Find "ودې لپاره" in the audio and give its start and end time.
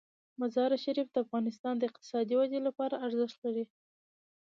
2.37-3.01